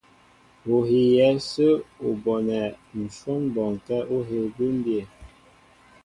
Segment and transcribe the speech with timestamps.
[0.73, 1.71] Ú hiyɛ ásə̄
[2.07, 2.63] ú bonɛ́
[3.01, 5.03] ǹshwɔ́n bɔnkɛ́ ú hēē bʉ́mbyɛ́.